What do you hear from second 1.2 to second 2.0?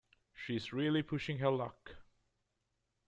her luck!